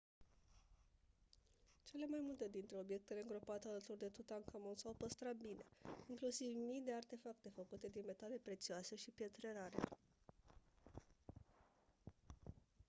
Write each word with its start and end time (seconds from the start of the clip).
cele 1.83 2.05
mai 2.09 2.19
multe 2.23 2.47
dintre 2.51 2.77
obiectele 2.79 3.19
îngropate 3.21 3.67
alături 3.67 3.97
de 3.97 4.05
tutankhamon 4.05 4.75
s-au 4.75 4.93
păstrat 4.97 5.35
bine 5.35 5.65
inclusiv 6.07 6.55
mii 6.55 6.81
de 6.81 6.93
artefacte 6.93 7.49
făcute 7.55 7.87
din 7.87 8.03
metale 8.05 8.35
prețioase 8.43 8.95
și 8.95 9.09
pietre 9.11 9.53
rare 9.53 9.77